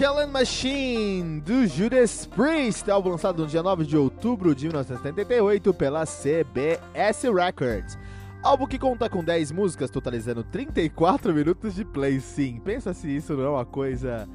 Killing 0.00 0.32
Machine, 0.32 1.40
do 1.42 1.66
Judas 1.66 2.24
Priest, 2.24 2.90
álbum 2.90 3.10
lançado 3.10 3.42
no 3.42 3.46
dia 3.46 3.62
9 3.62 3.84
de 3.84 3.98
outubro 3.98 4.54
de 4.54 4.64
1978 4.64 5.74
pela 5.74 6.06
CBS 6.06 7.24
Records. 7.24 7.98
Álbum 8.42 8.66
que 8.66 8.78
conta 8.78 9.10
com 9.10 9.22
10 9.22 9.52
músicas, 9.52 9.90
totalizando 9.90 10.42
34 10.42 11.34
minutos 11.34 11.74
de 11.74 11.84
play. 11.84 12.18
Sim, 12.18 12.62
pensa 12.64 12.94
se 12.94 13.14
isso 13.14 13.34
não 13.34 13.44
é 13.44 13.48
uma 13.50 13.66
coisa 13.66 14.26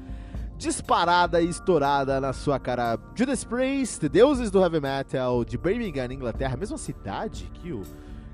disparada 0.56 1.40
e 1.40 1.48
estourada 1.48 2.20
na 2.20 2.32
sua 2.32 2.60
cara. 2.60 2.96
Judas 3.16 3.42
Priest, 3.42 4.08
deuses 4.08 4.52
do 4.52 4.60
heavy 4.60 4.78
metal 4.78 5.44
de 5.44 5.58
Birmingham, 5.58 6.12
Inglaterra, 6.12 6.56
mesma 6.56 6.78
cidade 6.78 7.50
que 7.54 7.72
o 7.72 7.82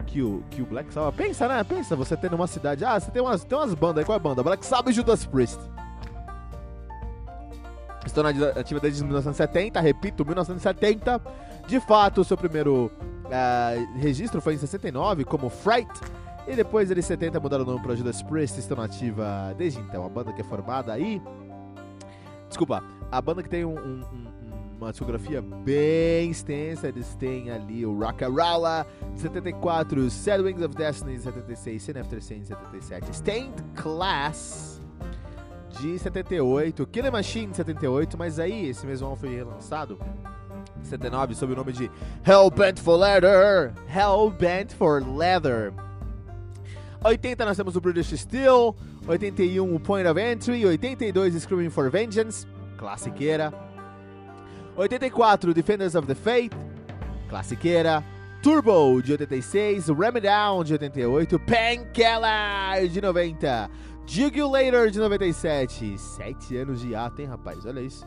que 0.05 0.21
o, 0.21 0.45
que 0.51 0.61
o 0.61 0.67
Black 0.67 0.93
Sabbath. 0.93 1.15
Pensa, 1.15 1.49
né? 1.49 1.65
Pensa 1.65 1.97
você 1.97 2.15
tendo 2.15 2.37
uma 2.37 2.47
cidade. 2.47 2.85
Ah, 2.85 3.01
você 3.01 3.11
tem 3.11 3.23
umas, 3.23 3.43
tem 3.43 3.57
umas 3.57 3.73
bandas 3.73 4.01
aí. 4.01 4.05
Qual 4.05 4.17
é 4.17 4.21
a 4.21 4.23
banda? 4.23 4.43
Black 4.43 4.67
Sabbath 4.67 4.91
e 4.91 4.93
Judas 4.93 5.25
Priest. 5.25 5.59
Estou 8.05 8.25
na 8.25 8.31
ativa 8.31 8.81
desde 8.81 9.03
1970, 9.03 9.81
repito, 9.81 10.25
1970. 10.25 11.21
De 11.67 11.81
fato, 11.81 12.25
seu 12.25 12.37
primeiro 12.37 12.91
uh, 13.27 13.99
registro 13.99 14.41
foi 14.41 14.55
em 14.55 14.59
69 14.59 15.25
como 15.25 15.49
Fright. 15.49 15.91
E 16.47 16.57
depois 16.57 16.91
eles 16.91 17.07
70 17.07 17.39
mudaram 17.39 17.63
o 17.63 17.67
nome 17.67 17.81
para 17.81 17.95
Judas 17.95 18.21
Priest, 18.23 18.59
estão 18.59 18.77
na 18.77 18.85
ativa 18.85 19.55
desde 19.57 19.79
então. 19.81 20.05
A 20.05 20.09
banda 20.09 20.33
que 20.33 20.41
é 20.41 20.45
formada 20.45 20.93
aí. 20.93 21.23
Desculpa, 22.49 22.83
a 23.11 23.23
banda 23.23 23.43
que 23.43 23.49
tem 23.49 23.65
um, 23.65 23.79
um, 23.79 24.03
um, 24.13 24.27
uma 24.77 24.91
discografia 24.91 25.41
bem 25.41 26.31
extensa. 26.31 26.89
Eles 26.89 27.15
têm 27.15 27.51
ali 27.51 27.87
o 27.87 27.97
Rock'n'Rolla 27.97 28.85
de 29.15 29.21
74, 29.21 30.11
Sad 30.11 30.43
Wings 30.43 30.63
of 30.63 30.75
Destiny 30.75 31.17
de 31.17 31.23
76, 31.23 31.83
Sin 31.83 31.99
After 31.99 32.21
Sin 32.21 32.41
de 32.41 32.49
77, 32.49 33.15
Stained 33.15 33.65
Class 33.77 34.72
de 35.81 35.99
78, 35.99 36.87
Killer 36.87 37.13
Machine 37.13 37.49
de 37.49 37.57
78, 37.57 38.17
mas 38.19 38.39
aí 38.39 38.69
esse 38.69 38.87
mesmo 38.87 39.07
álbum 39.07 39.21
foi 39.21 39.37
relançado 39.37 39.99
em 40.81 40.85
79 40.85 41.35
sob 41.35 41.53
o 41.53 41.57
nome 41.57 41.73
de 41.73 41.91
Hellbent 42.27 42.79
for 42.81 42.97
Leather. 42.97 43.73
Hellbent 43.89 44.73
for 44.73 45.03
Leather. 45.17 45.73
80 47.05 47.45
nós 47.45 47.57
temos 47.57 47.75
o 47.75 47.81
British 47.81 48.17
Steel, 48.21 48.77
81 49.09 49.75
o 49.75 49.81
Point 49.81 50.09
of 50.09 50.21
Entry, 50.21 50.65
82 50.65 51.35
Screaming 51.43 51.71
for 51.71 51.91
Vengeance, 51.91 52.47
classiqueira. 52.79 53.53
84 54.77 55.53
Defenders 55.53 55.95
of 55.95 56.07
the 56.07 56.15
Faith, 56.15 56.55
classiqueira. 57.29 58.05
Turbo 58.43 59.01
de 59.01 59.13
86, 59.13 59.89
Ram 59.91 60.21
Down 60.21 60.65
de 60.65 60.73
88, 60.73 61.39
Painkiller 61.39 62.89
de 62.89 63.01
90. 63.01 63.71
Jugulator 64.07 64.91
de 64.91 64.99
97. 64.99 65.99
Sete 65.99 66.57
anos 66.57 66.81
de 66.81 66.95
ato, 66.95 67.23
hein, 67.23 67.29
rapaz? 67.29 67.65
Olha 67.65 67.81
isso. 67.81 68.07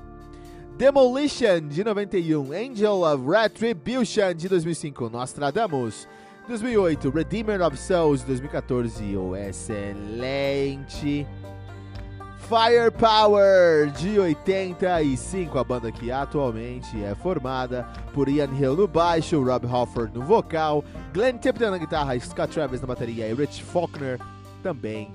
Demolition 0.77 1.67
de 1.69 1.83
91. 1.83 2.51
Angel 2.51 3.03
of 3.03 3.25
Retribution 3.25 4.33
de 4.35 4.49
2005. 4.49 5.09
Nostradamus. 5.09 6.07
2008. 6.47 7.09
Redeemer 7.09 7.61
of 7.61 7.77
Souls 7.77 8.21
de 8.21 8.27
2014. 8.27 9.17
O 9.17 9.35
excelente. 9.35 11.25
Firepower 12.47 13.89
de 13.91 14.19
85. 14.19 15.57
A 15.57 15.63
banda 15.63 15.91
que 15.91 16.11
atualmente 16.11 17.03
é 17.03 17.15
formada 17.15 17.87
por 18.13 18.29
Ian 18.29 18.53
Hill 18.53 18.75
no 18.75 18.87
baixo, 18.87 19.43
Rob 19.43 19.65
Halford 19.65 20.13
no 20.13 20.23
vocal, 20.23 20.83
Glenn 21.11 21.39
Tipton 21.39 21.71
na 21.71 21.79
guitarra, 21.79 22.19
Scott 22.19 22.53
Travis 22.53 22.81
na 22.81 22.87
bateria 22.87 23.27
e 23.27 23.33
Rich 23.33 23.63
Faulkner 23.63 24.19
também 24.61 25.11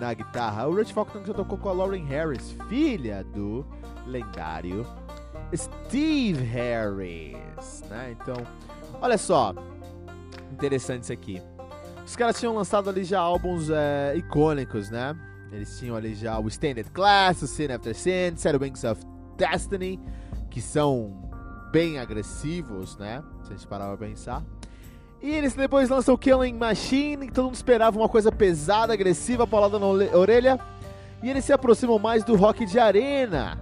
na 0.00 0.14
guitarra. 0.14 0.66
O 0.66 0.74
Rich 0.74 0.92
Faulkner 0.92 1.24
já 1.24 1.34
tocou 1.34 1.58
com 1.58 1.68
a 1.68 1.72
Lauren 1.72 2.04
Harris, 2.04 2.56
filha 2.68 3.24
do 3.24 3.64
lendário 4.06 4.86
Steve 5.56 6.42
Harris, 6.42 7.82
né? 7.88 8.12
Então, 8.12 8.36
olha 9.00 9.18
só, 9.18 9.54
interessante 10.52 11.04
isso 11.04 11.12
aqui. 11.12 11.42
Os 12.04 12.16
caras 12.16 12.38
tinham 12.38 12.54
lançado 12.54 12.90
ali 12.90 13.04
já 13.04 13.20
álbuns 13.20 13.70
é, 13.70 14.14
icônicos, 14.16 14.90
né? 14.90 15.16
Eles 15.52 15.78
tinham 15.78 15.96
ali 15.96 16.14
já 16.14 16.38
o 16.38 16.48
Standard 16.48 16.90
Class, 16.90 17.42
o 17.42 17.46
Sin 17.46 17.70
After 17.70 17.94
Sin, 17.94 18.36
Shadow 18.36 18.60
Wings 18.60 18.84
of 18.84 19.00
Destiny, 19.36 20.00
que 20.50 20.60
são 20.60 21.30
bem 21.70 21.98
agressivos, 21.98 22.96
né? 22.98 23.22
Se 23.44 23.52
a 23.52 23.56
gente 23.56 23.66
parar 23.66 23.88
pra 23.96 24.06
pensar. 24.06 24.42
E 25.24 25.30
eles 25.30 25.54
depois 25.54 25.88
lançam 25.88 26.18
Killing 26.18 26.52
Machine, 26.52 27.26
que 27.28 27.32
todo 27.32 27.46
mundo 27.46 27.54
esperava 27.54 27.98
uma 27.98 28.10
coisa 28.10 28.30
pesada, 28.30 28.92
agressiva, 28.92 29.46
paulada 29.46 29.78
na 29.78 29.86
orelha. 29.86 30.60
E 31.22 31.30
eles 31.30 31.46
se 31.46 31.50
aproximam 31.50 31.98
mais 31.98 32.22
do 32.22 32.36
rock 32.36 32.66
de 32.66 32.78
arena. 32.78 33.58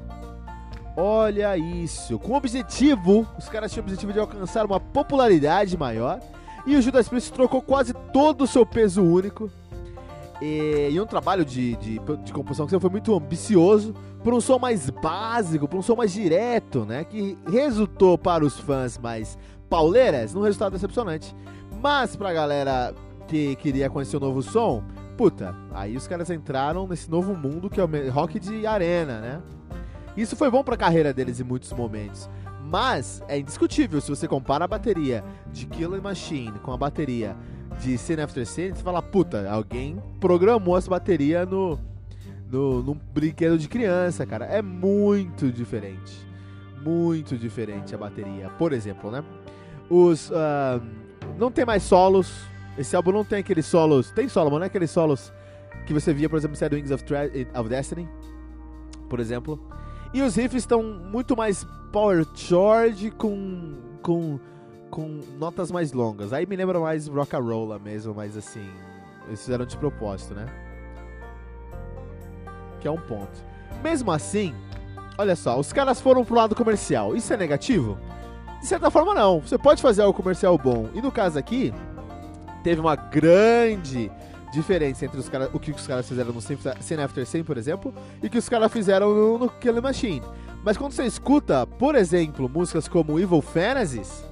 Olha 0.96 1.56
isso. 1.56 2.18
Com 2.18 2.32
o 2.32 2.36
objetivo, 2.36 3.24
os 3.38 3.48
caras 3.48 3.70
tinham 3.70 3.84
o 3.84 3.86
objetivo 3.86 4.12
de 4.12 4.18
alcançar 4.18 4.66
uma 4.66 4.80
popularidade 4.80 5.76
maior. 5.76 6.18
E 6.66 6.74
o 6.74 6.82
Judas 6.82 7.08
Priest 7.08 7.32
trocou 7.32 7.62
quase 7.62 7.94
todo 8.12 8.42
o 8.42 8.46
seu 8.48 8.66
peso 8.66 9.00
único. 9.00 9.48
E, 10.40 10.88
e 10.90 11.00
um 11.00 11.06
trabalho 11.06 11.44
de, 11.44 11.76
de, 11.76 12.00
de 12.24 12.32
composição 12.32 12.66
que 12.66 12.76
foi 12.80 12.90
muito 12.90 13.14
ambicioso, 13.14 13.94
por 14.24 14.34
um 14.34 14.40
som 14.40 14.58
mais 14.58 14.90
básico, 14.90 15.68
por 15.68 15.78
um 15.78 15.82
som 15.82 15.94
mais 15.94 16.12
direto, 16.12 16.84
né? 16.84 17.04
Que 17.04 17.38
resultou 17.48 18.18
para 18.18 18.44
os 18.44 18.58
fãs 18.58 18.98
mais 18.98 19.38
pauleiras 19.72 20.34
num 20.34 20.42
resultado 20.42 20.74
decepcionante. 20.74 21.34
Mas 21.80 22.14
pra 22.14 22.30
galera 22.30 22.94
que 23.26 23.56
queria 23.56 23.88
conhecer 23.88 24.18
o 24.18 24.20
novo 24.20 24.42
som, 24.42 24.84
puta, 25.16 25.56
aí 25.72 25.96
os 25.96 26.06
caras 26.06 26.28
entraram 26.28 26.86
nesse 26.86 27.10
novo 27.10 27.34
mundo 27.34 27.70
que 27.70 27.80
é 27.80 27.82
o 27.82 28.10
rock 28.10 28.38
de 28.38 28.66
arena, 28.66 29.18
né? 29.18 29.42
Isso 30.14 30.36
foi 30.36 30.50
bom 30.50 30.62
pra 30.62 30.76
carreira 30.76 31.10
deles 31.10 31.40
em 31.40 31.44
muitos 31.44 31.72
momentos. 31.72 32.28
Mas 32.62 33.22
é 33.28 33.38
indiscutível, 33.38 33.98
se 34.02 34.10
você 34.10 34.28
compara 34.28 34.66
a 34.66 34.68
bateria 34.68 35.24
de 35.50 35.64
Killer 35.64 36.02
Machine 36.02 36.58
com 36.58 36.70
a 36.70 36.76
bateria 36.76 37.34
de 37.80 37.96
Sin 37.96 38.20
After 38.20 38.46
Sin, 38.46 38.74
você 38.74 38.82
fala, 38.82 39.00
puta, 39.00 39.50
alguém 39.50 39.96
programou 40.20 40.76
essa 40.76 40.90
bateria 40.90 41.46
no, 41.46 41.78
no, 42.50 42.82
num 42.82 43.00
brinquedo 43.14 43.56
de 43.56 43.68
criança, 43.68 44.26
cara. 44.26 44.44
É 44.44 44.60
muito 44.60 45.50
diferente. 45.50 46.26
Muito 46.84 47.38
diferente 47.38 47.94
a 47.94 47.98
bateria. 47.98 48.50
Por 48.50 48.74
exemplo, 48.74 49.10
né? 49.10 49.24
Os. 49.88 50.30
Uh, 50.30 50.82
não 51.38 51.50
tem 51.50 51.64
mais 51.64 51.82
solos. 51.82 52.32
Esse 52.76 52.96
álbum 52.96 53.12
não 53.12 53.24
tem 53.24 53.40
aqueles 53.40 53.66
solos. 53.66 54.10
Tem 54.10 54.28
solo, 54.28 54.50
mas 54.50 54.58
não 54.58 54.64
é 54.64 54.66
aqueles 54.66 54.90
solos 54.90 55.32
que 55.86 55.92
você 55.92 56.12
via, 56.12 56.28
por 56.28 56.36
exemplo, 56.36 56.56
em 56.56 56.74
Wings 56.76 56.90
of, 56.90 57.04
of 57.58 57.68
Destiny. 57.68 58.08
Por 59.08 59.20
exemplo. 59.20 59.60
E 60.14 60.20
os 60.22 60.36
riffs 60.36 60.62
estão 60.62 60.82
muito 60.82 61.36
mais 61.36 61.66
power 61.90 62.26
chord 62.34 63.10
com, 63.12 63.74
com, 64.02 64.38
com 64.90 65.20
notas 65.38 65.70
mais 65.70 65.92
longas. 65.92 66.32
Aí 66.32 66.46
me 66.46 66.56
lembra 66.56 66.78
mais 66.78 67.06
rock 67.06 67.34
and 67.34 67.40
roll 67.40 67.78
mesmo, 67.78 68.14
mas 68.14 68.36
assim, 68.36 68.70
eles 69.26 69.40
fizeram 69.40 69.64
de 69.64 69.76
propósito, 69.76 70.34
né? 70.34 70.46
Que 72.80 72.88
é 72.88 72.90
um 72.90 73.00
ponto. 73.00 73.42
Mesmo 73.82 74.10
assim, 74.10 74.54
olha 75.16 75.34
só, 75.34 75.58
os 75.58 75.72
caras 75.72 76.00
foram 76.00 76.24
pro 76.24 76.34
lado 76.34 76.54
comercial. 76.54 77.16
Isso 77.16 77.32
é 77.32 77.36
negativo? 77.36 77.98
De 78.62 78.68
certa 78.68 78.90
forma, 78.90 79.12
não. 79.12 79.40
Você 79.40 79.58
pode 79.58 79.82
fazer 79.82 80.02
algo 80.02 80.16
comercial 80.16 80.56
bom. 80.56 80.88
E 80.94 81.02
no 81.02 81.10
caso 81.10 81.36
aqui, 81.36 81.74
teve 82.62 82.80
uma 82.80 82.94
grande 82.94 84.10
diferença 84.52 85.04
entre 85.04 85.18
os 85.18 85.28
cara, 85.28 85.50
o 85.52 85.58
que 85.58 85.72
os 85.72 85.86
caras 85.86 86.08
fizeram 86.08 86.32
no 86.32 86.40
Sin 86.40 86.56
After 87.02 87.26
Sin, 87.26 87.42
por 87.42 87.58
exemplo, 87.58 87.92
e 88.22 88.26
o 88.26 88.30
que 88.30 88.38
os 88.38 88.48
caras 88.48 88.70
fizeram 88.70 89.12
no, 89.12 89.38
no 89.38 89.48
Killing 89.48 89.80
Machine. 89.80 90.22
Mas 90.62 90.76
quando 90.76 90.92
você 90.92 91.04
escuta, 91.04 91.66
por 91.66 91.96
exemplo, 91.96 92.48
músicas 92.48 92.86
como 92.86 93.18
Evil 93.18 93.42
Fantasies, 93.42 94.24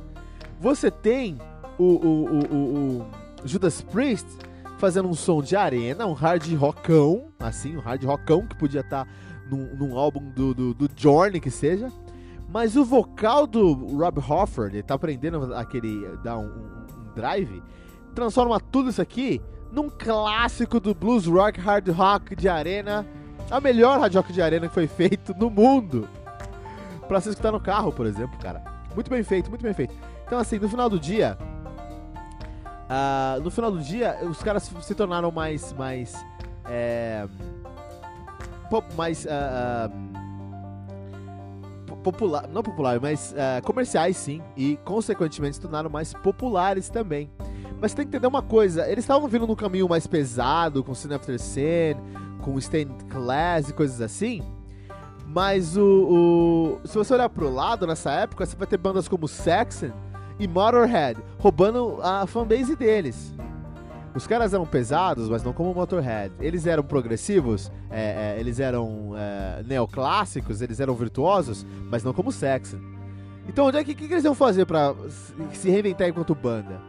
você 0.60 0.90
tem 0.90 1.38
o, 1.76 1.84
o, 1.84 2.24
o, 2.38 3.00
o 3.00 3.06
Judas 3.44 3.82
Priest 3.82 4.28
fazendo 4.78 5.08
um 5.08 5.14
som 5.14 5.42
de 5.42 5.56
arena, 5.56 6.06
um 6.06 6.12
hard 6.12 6.54
rockão, 6.54 7.32
assim, 7.40 7.76
um 7.76 7.80
hard 7.80 8.04
rockão 8.04 8.46
que 8.46 8.54
podia 8.56 8.82
estar 8.82 9.06
tá 9.06 9.10
num, 9.50 9.74
num, 9.74 9.98
álbum 9.98 10.30
do, 10.30 10.54
do, 10.54 10.74
do 10.74 10.88
Journey, 10.94 11.40
que 11.40 11.50
seja. 11.50 11.90
Mas 12.52 12.76
o 12.76 12.84
vocal 12.84 13.46
do 13.46 13.72
Rob 13.96 14.18
Hofford, 14.18 14.74
ele 14.74 14.82
tá 14.82 14.94
aprendendo 14.94 15.54
aquele, 15.54 16.16
dar 16.18 16.36
um, 16.36 16.46
um 16.46 17.14
drive, 17.14 17.62
transforma 18.12 18.58
tudo 18.58 18.90
isso 18.90 19.00
aqui 19.00 19.40
num 19.70 19.88
clássico 19.88 20.80
do 20.80 20.92
blues 20.92 21.26
rock, 21.26 21.60
hard 21.60 21.88
rock 21.90 22.34
de 22.34 22.48
arena, 22.48 23.06
a 23.48 23.60
melhor 23.60 24.00
hard 24.00 24.14
rock 24.14 24.32
de 24.32 24.42
arena 24.42 24.66
que 24.66 24.74
foi 24.74 24.88
feito 24.88 25.32
no 25.34 25.48
mundo. 25.48 26.08
Pra 27.06 27.20
você 27.20 27.30
escutar 27.30 27.52
no 27.52 27.60
carro, 27.60 27.92
por 27.92 28.06
exemplo, 28.06 28.38
cara. 28.40 28.62
Muito 28.94 29.08
bem 29.08 29.22
feito, 29.22 29.48
muito 29.48 29.62
bem 29.62 29.72
feito. 29.72 29.94
Então, 30.26 30.38
assim, 30.38 30.58
no 30.58 30.68
final 30.68 30.88
do 30.88 30.98
dia, 30.98 31.38
uh, 32.88 33.40
no 33.42 33.50
final 33.50 33.70
do 33.70 33.80
dia, 33.80 34.18
os 34.22 34.42
caras 34.42 34.68
se 34.80 34.94
tornaram 34.94 35.30
mais, 35.30 35.72
mais, 35.72 36.24
é, 36.68 37.28
mais 38.96 39.24
uh, 39.24 39.28
uh, 39.28 40.19
popular, 42.00 42.48
não 42.48 42.62
popular, 42.62 43.00
mas 43.00 43.34
comerciais, 43.64 44.16
sim, 44.16 44.42
e 44.56 44.76
consequentemente 44.84 45.56
se 45.56 45.60
tornaram 45.60 45.90
mais 45.90 46.12
populares 46.12 46.88
também. 46.88 47.30
Mas 47.80 47.94
tem 47.94 48.04
que 48.04 48.10
entender 48.10 48.26
uma 48.26 48.42
coisa, 48.42 48.86
eles 48.86 49.04
estavam 49.04 49.26
vindo 49.26 49.46
num 49.46 49.54
caminho 49.54 49.88
mais 49.88 50.06
pesado, 50.06 50.84
com 50.84 50.94
Sin 50.94 51.12
After 51.14 51.38
Sin, 51.38 51.96
com 52.42 52.58
Stained 52.58 53.04
Class 53.04 53.70
e 53.70 53.72
coisas 53.72 54.00
assim. 54.00 54.42
Mas 55.26 55.76
o, 55.76 56.78
o, 56.82 56.86
Se 56.86 56.98
você 56.98 57.14
olhar 57.14 57.28
pro 57.28 57.48
lado 57.48 57.86
nessa 57.86 58.10
época, 58.10 58.44
você 58.44 58.56
vai 58.56 58.66
ter 58.66 58.76
bandas 58.76 59.08
como 59.08 59.28
Saxon 59.28 59.92
e 60.38 60.48
Motorhead 60.48 61.20
roubando 61.38 61.98
a 62.02 62.26
fanbase 62.26 62.74
deles. 62.74 63.32
Os 64.14 64.26
caras 64.26 64.52
eram 64.52 64.66
pesados, 64.66 65.28
mas 65.28 65.42
não 65.42 65.52
como 65.52 65.72
Motorhead. 65.72 66.34
Eles 66.40 66.66
eram 66.66 66.82
progressivos, 66.82 67.70
é, 67.90 68.34
é, 68.36 68.40
eles 68.40 68.58
eram 68.58 69.12
é, 69.16 69.62
neoclássicos, 69.62 70.60
eles 70.60 70.80
eram 70.80 70.94
virtuosos, 70.94 71.64
mas 71.88 72.02
não 72.02 72.12
como 72.12 72.32
Saxon. 72.32 72.78
Então, 73.48 73.66
onde 73.66 73.78
é 73.78 73.84
que, 73.84 73.94
que, 73.94 74.04
eles 74.04 74.24
iam 74.24 74.34
fazer 74.34 74.66
para 74.66 74.94
se 75.52 75.70
reinventar 75.70 76.08
enquanto 76.08 76.34
banda? 76.34 76.80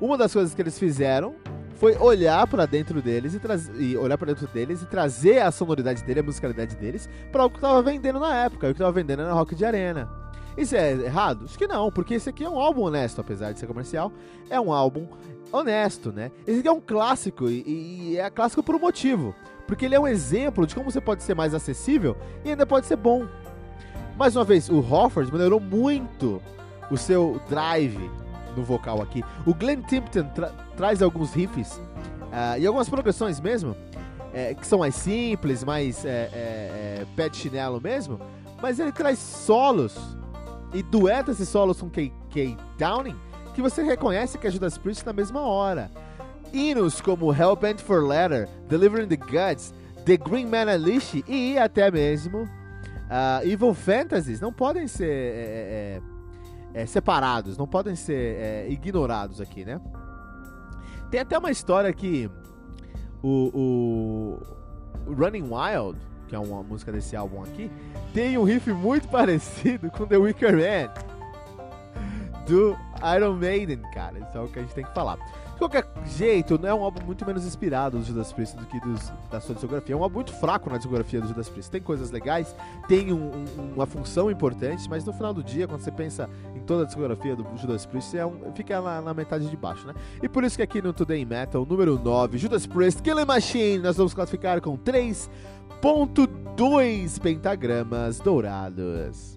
Uma 0.00 0.18
das 0.18 0.32
coisas 0.32 0.54
que 0.54 0.60
eles 0.60 0.78
fizeram 0.78 1.34
foi 1.76 1.96
olhar 1.98 2.46
para 2.46 2.66
dentro 2.66 3.00
deles 3.00 3.34
e, 3.34 3.82
e 3.82 3.96
olhar 3.96 4.18
para 4.18 4.28
dentro 4.32 4.46
deles 4.48 4.82
e 4.82 4.86
trazer 4.86 5.40
a 5.40 5.50
sonoridade 5.50 6.02
dele, 6.02 6.20
a 6.20 6.22
musicalidade 6.22 6.76
deles, 6.76 7.08
para 7.30 7.44
o 7.44 7.50
que 7.50 7.60
tava 7.60 7.80
vendendo 7.82 8.18
na 8.18 8.34
época, 8.34 8.68
o 8.68 8.72
que 8.72 8.78
tava 8.78 8.92
vendendo 8.92 9.22
na 9.22 9.32
rock 9.32 9.54
de 9.54 9.64
arena. 9.64 10.08
Isso 10.56 10.74
é 10.74 10.92
errado? 10.92 11.44
Acho 11.44 11.58
que 11.58 11.66
não, 11.66 11.92
porque 11.92 12.14
esse 12.14 12.30
aqui 12.30 12.42
é 12.42 12.48
um 12.48 12.58
álbum 12.58 12.82
honesto, 12.82 13.20
apesar 13.20 13.52
de 13.52 13.60
ser 13.60 13.66
comercial, 13.66 14.10
é 14.48 14.58
um 14.58 14.72
álbum 14.72 15.06
honesto, 15.56 16.12
né? 16.12 16.30
Esse 16.46 16.60
aqui 16.60 16.68
é 16.68 16.72
um 16.72 16.80
clássico 16.80 17.48
e, 17.48 18.12
e 18.12 18.18
é 18.18 18.30
clássico 18.30 18.62
por 18.62 18.74
um 18.74 18.78
motivo, 18.78 19.34
porque 19.66 19.84
ele 19.84 19.94
é 19.94 20.00
um 20.00 20.06
exemplo 20.06 20.66
de 20.66 20.74
como 20.74 20.90
você 20.90 21.00
pode 21.00 21.22
ser 21.22 21.34
mais 21.34 21.54
acessível 21.54 22.16
e 22.44 22.50
ainda 22.50 22.66
pode 22.66 22.86
ser 22.86 22.96
bom. 22.96 23.26
Mais 24.16 24.34
uma 24.34 24.44
vez, 24.44 24.68
o 24.68 24.78
Hofford 24.78 25.32
melhorou 25.32 25.60
muito 25.60 26.40
o 26.90 26.96
seu 26.96 27.40
drive, 27.48 28.10
no 28.56 28.64
vocal 28.64 29.02
aqui. 29.02 29.22
O 29.44 29.54
Glenn 29.54 29.82
Tipton 29.82 30.24
tra 30.34 30.48
traz 30.76 31.02
alguns 31.02 31.32
riffs 31.32 31.72
uh, 31.72 32.58
e 32.58 32.66
algumas 32.66 32.88
progressões 32.88 33.40
mesmo, 33.40 33.76
é, 34.32 34.54
que 34.54 34.66
são 34.66 34.80
mais 34.80 34.94
simples, 34.94 35.64
mais 35.64 36.04
é, 36.04 36.08
é, 36.10 37.00
é, 37.00 37.06
pé 37.16 37.28
de 37.28 37.36
chinelo 37.38 37.80
mesmo, 37.80 38.20
mas 38.60 38.78
ele 38.78 38.92
traz 38.92 39.18
solos 39.18 39.96
e 40.74 40.82
dueta 40.82 41.30
esses 41.30 41.48
solos 41.48 41.80
com 41.80 41.88
K.K. 41.88 42.56
Downing 42.78 43.16
que 43.56 43.62
você 43.62 43.82
reconhece 43.82 44.36
que 44.36 44.46
é 44.46 44.50
Judas 44.50 44.76
Priest 44.76 45.06
na 45.06 45.14
mesma 45.14 45.40
hora. 45.40 45.90
Hinos 46.52 47.00
como 47.00 47.32
Hellbent 47.32 47.80
for 47.80 48.06
Letter, 48.06 48.46
Delivering 48.68 49.08
the 49.08 49.16
Guts, 49.16 49.72
The 50.04 50.18
Green 50.18 50.44
Man 50.44 50.66
Unleashed 50.66 51.24
e 51.26 51.56
até 51.56 51.90
mesmo 51.90 52.42
uh, 52.42 53.42
Evil 53.42 53.72
Fantasies 53.72 54.42
não 54.42 54.52
podem 54.52 54.86
ser 54.86 55.08
é, 55.08 56.00
é, 56.74 56.82
é, 56.82 56.86
separados, 56.86 57.56
não 57.56 57.66
podem 57.66 57.96
ser 57.96 58.36
é, 58.38 58.66
ignorados 58.68 59.40
aqui, 59.40 59.64
né? 59.64 59.80
Tem 61.10 61.20
até 61.20 61.38
uma 61.38 61.50
história 61.50 61.90
que 61.94 62.30
o, 63.22 64.38
o 65.06 65.14
Running 65.14 65.48
Wild, 65.50 65.98
que 66.28 66.36
é 66.36 66.38
uma 66.38 66.62
música 66.62 66.92
desse 66.92 67.16
álbum 67.16 67.42
aqui, 67.42 67.70
tem 68.12 68.36
um 68.36 68.44
riff 68.44 68.70
muito 68.70 69.08
parecido 69.08 69.90
com 69.90 70.06
The 70.06 70.18
Wicker 70.18 70.52
Man 70.52 70.92
do 72.46 72.76
Iron 73.16 73.34
Maiden, 73.34 73.82
cara. 73.92 74.18
Isso 74.18 74.36
é 74.36 74.40
o 74.40 74.48
que 74.48 74.58
a 74.58 74.62
gente 74.62 74.74
tem 74.74 74.84
que 74.84 74.94
falar. 74.94 75.18
De 75.56 75.60
qualquer 75.60 75.86
jeito, 76.04 76.58
não 76.58 76.68
é 76.68 76.74
um 76.74 76.84
álbum 76.84 77.02
muito 77.02 77.24
menos 77.24 77.46
inspirado 77.46 77.98
do 77.98 78.04
Judas 78.04 78.30
Priest 78.30 78.58
do 78.58 78.66
que 78.66 78.78
dos, 78.78 79.10
da 79.30 79.40
sua 79.40 79.54
discografia. 79.54 79.94
É 79.94 79.98
um 79.98 80.02
álbum 80.02 80.16
muito 80.16 80.34
fraco 80.34 80.68
na 80.68 80.76
discografia 80.76 81.18
do 81.18 81.28
Judas 81.28 81.48
Priest. 81.48 81.70
Tem 81.70 81.80
coisas 81.80 82.10
legais, 82.10 82.54
tem 82.86 83.10
um, 83.10 83.30
um, 83.30 83.72
uma 83.74 83.86
função 83.86 84.30
importante, 84.30 84.86
mas 84.86 85.02
no 85.02 85.14
final 85.14 85.32
do 85.32 85.42
dia, 85.42 85.66
quando 85.66 85.80
você 85.80 85.90
pensa 85.90 86.28
em 86.54 86.60
toda 86.60 86.82
a 86.82 86.86
discografia 86.86 87.34
do 87.34 87.46
Judas 87.56 87.86
Priest, 87.86 88.18
é 88.18 88.26
um, 88.26 88.52
fica 88.54 88.82
na, 88.82 89.00
na, 89.00 89.14
metade 89.14 89.48
de 89.48 89.56
baixo, 89.56 89.86
né? 89.86 89.94
E 90.22 90.28
por 90.28 90.44
isso 90.44 90.58
que 90.58 90.62
aqui 90.62 90.82
no 90.82 90.92
Today 90.92 91.24
Metal, 91.24 91.64
número 91.64 91.98
9, 91.98 92.36
Judas 92.36 92.66
Priest, 92.66 93.02
Killing 93.02 93.24
Machine, 93.24 93.78
nós 93.78 93.96
vamos 93.96 94.12
classificar 94.12 94.60
com 94.60 94.76
3.2 94.76 97.18
pentagramas 97.18 98.20
dourados. 98.20 99.36